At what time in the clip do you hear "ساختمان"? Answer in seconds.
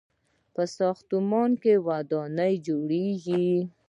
0.77-1.51